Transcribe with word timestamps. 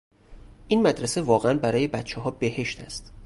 این 0.67 0.81
مدرسه 0.81 1.21
واقعا 1.21 1.53
برای 1.57 1.87
بچهها 1.87 2.31
بهشت 2.31 2.81
است. 2.81 3.13